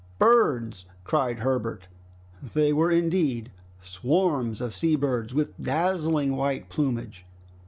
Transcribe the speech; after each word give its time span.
"Birds!" 0.17 0.87
cried 1.03 1.41
Herbert. 1.41 1.85
They 2.53 2.73
were 2.73 2.89
indeed 2.89 3.51
swarms 3.83 4.59
of 4.59 4.73
sea 4.73 4.95
birds, 4.95 5.35
with 5.35 5.53
dazzling 5.61 6.35
white 6.35 6.69
plumage. 6.69 7.23